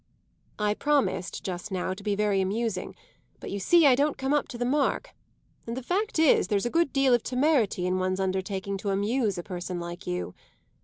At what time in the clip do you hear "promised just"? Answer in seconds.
0.73-1.71